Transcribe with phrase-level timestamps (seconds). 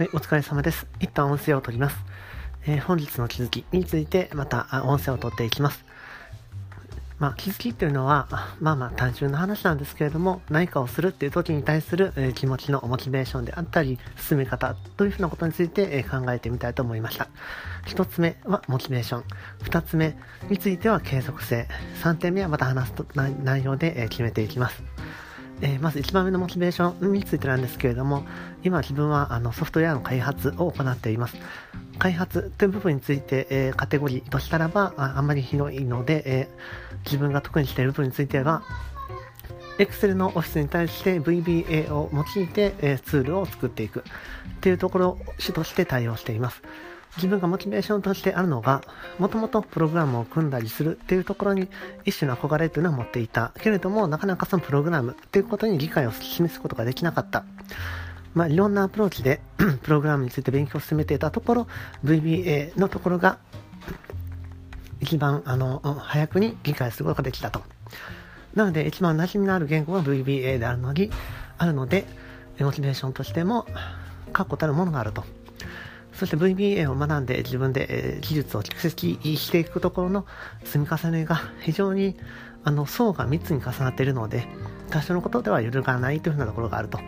[0.00, 0.86] はい、お疲れ様です。
[0.98, 1.96] 一旦音声を取ります。
[2.64, 5.84] えー、本日の気づきについてまた音声を取っていきます。
[7.18, 8.26] まあ、気づきっていうのは、
[8.60, 17.28] まあまあ単純な話なんですけれども、何かをするっていう時に対する、えー、気持ちのモチベーションであったり、進め方というふうなことについて、えー、考えてみたいと思いました。
[17.84, 19.24] 一つ目はモチベーション。
[19.64, 20.16] 二つ目
[20.48, 21.68] については継続性。
[22.02, 24.82] 三点目はまた話す内容で、えー、決めていきます。
[25.62, 28.24] えー、まず1番目のモチベーションについてなんですけれども、
[28.62, 31.36] 今自分はあのソフトウェアの開発を行っています。
[31.98, 38.62] 開発という部分について、えー、カテゴリーとしたらばああんまり広いので、えー、自分が得意にしている部分については、
[39.78, 44.04] Excel のオフィスに対して VBA を用いて、え、ツールを作っていく
[44.60, 46.62] というところを主として対応しています。
[47.16, 48.82] 自分がモチベーションとしてあるのが、
[49.18, 51.68] もともとプログラムを組んだりするっていうところに
[52.04, 53.52] 一種の憧れというのは持っていた。
[53.60, 57.44] けれども、なかなかそのプログラムっていうことに理解を示すことができなかった。
[58.34, 59.40] まあ、いろんなアプローチで
[59.82, 61.66] プログラムについて勉強を進めていたところ、
[62.04, 63.38] VBA のところが
[65.00, 67.62] 一番あの早くに理解することができたと。
[68.54, 71.10] なので、一番馴染みのある言語は VBA であるのに、
[71.58, 72.06] あるので、
[72.60, 73.66] モチベーションとしても
[74.32, 75.24] 確固たるものがあると。
[76.20, 80.26] そして VBA を学んで自分で、え技術を蓄積していくところの
[80.64, 82.14] 積み重ねが非常に
[82.62, 84.46] あの層が3つに重なっているので、
[84.90, 87.00] 多少のことでは揺るがないというふうなところがあると。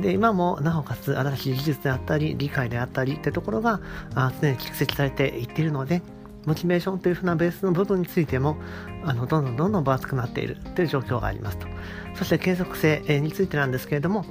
[0.00, 3.78] で、今もなおかつ新しい技術であったり、理解であったりってところが
[4.14, 6.00] 常に蓄積されていっているので、
[6.46, 8.56] モチベーションというふうなベースの部分についても、
[9.04, 11.66] あの、どんどんどんどん分厚くなっているという状況がありますと。
[12.14, 14.24] そして継続性についてなんですけれども、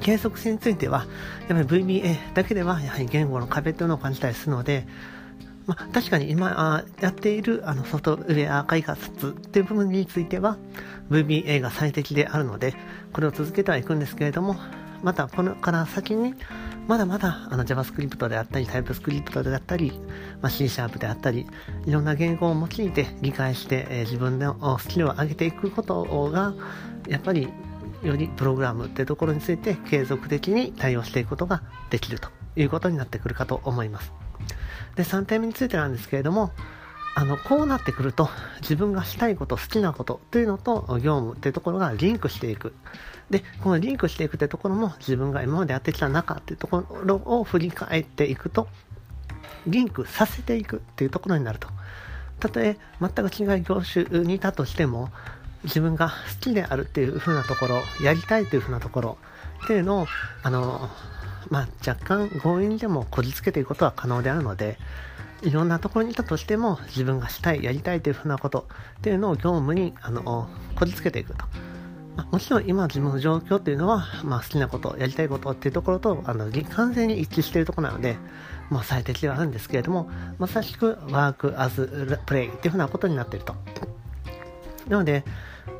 [0.00, 1.06] 継続性については、
[1.48, 4.86] やっぱり VBA だけではやはり言語の壁というのを感じたりするので、
[5.66, 10.58] まあ、確かに今あやっているあのソフトウェア開発っていう部分については
[11.10, 12.74] VBA が最適であるので、
[13.12, 14.56] これを続けてはいくんですけれども、
[15.02, 16.34] またこのから先に
[16.88, 19.92] まだまだあの JavaScript であったり TypeScript であったり、
[20.40, 21.46] まあ、C シャープであったり
[21.84, 26.54] いろんな言語を用いて理解して、えー、自分のスキルを上げていくことが
[27.08, 27.48] やっぱり
[28.02, 34.12] よりプログラムってところについて継続的に対応していくことができるということになってくるかと思います。
[34.96, 36.52] で、3点目についてなんですけれども、
[37.14, 38.28] あの、こうなってくると、
[38.60, 42.74] 自分がしたいこと、好きなことというのと、業務っていうところがリンクしていく。
[43.30, 48.68] で、このリンクしていくってところも、自分が今までやってきた中っていうところを振り返っていくと、
[49.66, 51.68] リンクさせていくっていうところになると。
[52.38, 55.10] たとえ全く違う業種にいたとしても、
[55.66, 59.18] 自分が好きであるっていう風なところ、やりたいという風なところ
[59.64, 60.06] っていうのを、
[60.42, 60.88] あの、
[61.50, 64.78] まあ、若干強引でもこじつけていくことは可能であるので、
[65.42, 68.66] いろんなところにいたとしても自分がしたい、やりたいという風なこと
[68.98, 71.44] っていうのを業務にあのこじつけていくと。
[72.16, 78.16] ま、もちろん今自分の状況っていうのは、まあ、好きなこと、やりたいことっていうところとあの完全に一致しているところなので、
[78.70, 83.54] まあ、最適ではあるんですけれども、まさしくワークアズプレイっていう風なことになっていると。
[84.88, 85.24] なので、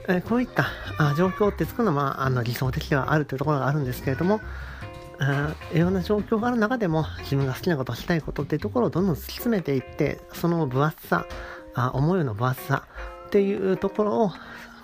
[0.08, 0.66] えこういった
[0.98, 4.40] あ状況って作るのはまあの理想的ではあるというところがあるんですけれども、
[5.72, 11.26] いろんな状況がある中でも自分が好きなことしたいことっていうところをどんどん突き詰めていってその分厚さ
[11.74, 12.84] あ思いの分厚さ
[13.26, 14.32] っていうところを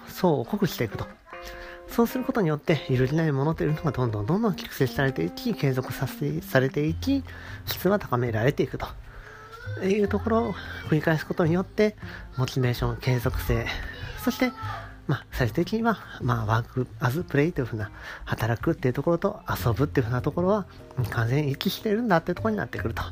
[0.09, 1.06] 層を濃くしていくと。
[1.89, 7.22] そうすることによって揺るぎないものというのがどんどんどんどん蓄積されていき継続させされていき
[7.66, 8.87] 質は高められていくと。
[9.84, 10.54] いうところを
[10.89, 11.97] 繰り返すことによって
[12.37, 13.66] モチベーション継続性
[14.22, 14.53] そして
[15.12, 17.91] まあ、最終的には、まあ、ワークアズプレイというふうな、
[18.25, 20.65] 働くっていうところと遊ぶっていうふうなところは、
[21.11, 23.03] 完全に一致してるんだっていうところになってくると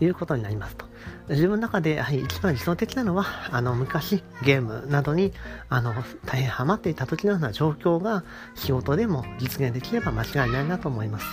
[0.00, 0.86] いうことになりますと。
[1.28, 5.34] 自分の中で、やはい、一番理想的なのは、あの、昔、ゲームなどに、
[5.68, 5.92] あの、
[6.24, 11.26] 大変ハマっていた時のような状況が、仕事でも実現できれば間違いないなと思います。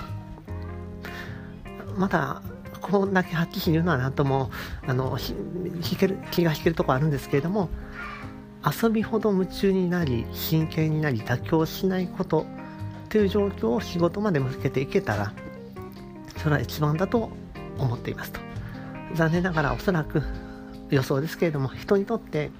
[1.95, 2.41] また、
[2.81, 4.51] こんだけはっきり言うのはなんとも、
[4.85, 7.69] あの、引ける、気が引けるとこあるんですけれども、
[8.63, 12.45] 遊びほど夢中になり真剣になり妥協しないこと
[13.09, 15.33] という状況を仕事まで向けていけたら
[16.37, 17.29] それは一番だと
[17.77, 18.39] 思っていますと。
[19.15, 20.21] 残念ながらおそらく
[20.89, 22.51] 予想ですけれども人にとって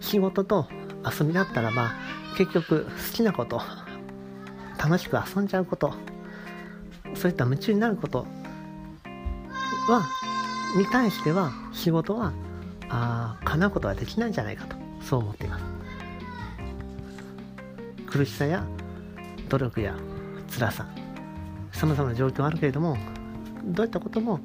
[0.00, 0.68] 仕事と
[1.04, 1.92] 遊びだったらば
[2.36, 3.60] 結局好きなこと
[4.78, 5.94] 楽しく遊んじゃうこと
[7.14, 8.26] そういった夢中になること
[9.88, 10.06] は
[10.76, 12.32] に対しては仕事は
[12.88, 14.89] あ叶うことはできないんじゃないかと。
[15.00, 15.64] そう思っています。
[18.06, 18.64] 苦しさや
[19.48, 19.94] 努力や
[20.50, 20.86] 辛さ
[21.72, 22.96] さまざまな状況あるけれども
[23.64, 24.40] どういったことも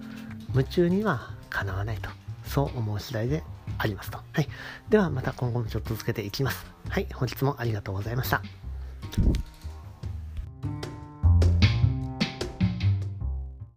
[0.50, 2.10] 夢中にはかなわないと
[2.46, 3.44] そう思う次第で
[3.78, 4.48] ありますと、はい、
[4.90, 6.66] ではまた今後もちょっと続けていきます。
[6.90, 7.08] はい。
[7.14, 8.42] 本日もありがとうございました。